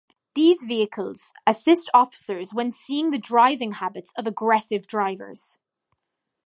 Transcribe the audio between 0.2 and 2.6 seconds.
These vehicles assist officers